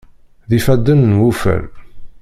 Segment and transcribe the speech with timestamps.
[0.49, 1.63] D ifadden n wuffal.